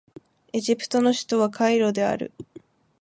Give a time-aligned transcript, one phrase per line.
[0.51, 2.31] エジプトの首都はカイロである